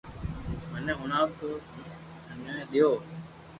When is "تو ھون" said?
1.37-1.81